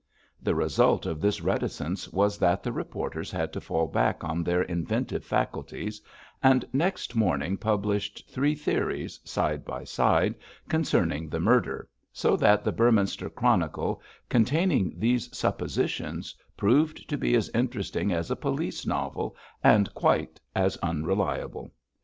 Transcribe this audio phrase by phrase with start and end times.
[0.41, 4.63] The result of this reticence was that the reporters had to fall back on their
[4.63, 6.01] inventive faculties,
[6.41, 10.33] and next morning published three theories, side by side,
[10.67, 17.49] concerning the murder, so that the Beorminster Chronicle containing these suppositions proved to be as
[17.49, 21.71] interesting as a police novel, and quite as unreliable.